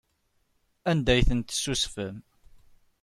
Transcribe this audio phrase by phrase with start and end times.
[0.89, 2.17] Anda ay ten-tessusfem?